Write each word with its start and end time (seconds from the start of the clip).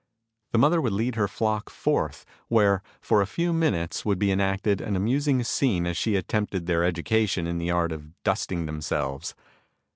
The 0.51 0.57
mother 0.57 0.81
would 0.81 0.93
lead 0.93 1.13
her 1.13 1.27
flock 1.27 1.69
forth 1.69 2.25
where 2.47 2.81
for 2.99 3.21
a 3.21 3.27
few 3.27 3.53
minutes 3.53 4.03
would 4.03 4.17
be 4.17 4.31
enacted 4.31 4.81
an 4.81 4.95
amusing 4.95 5.43
scene 5.43 5.85
as 5.85 5.95
she 5.95 6.15
attempted 6.15 6.65
their 6.65 6.83
education 6.83 7.45
in 7.45 7.59
the 7.59 7.69
art 7.69 7.91
of 7.91 8.09
dusting 8.23 8.65
themselves. 8.65 9.35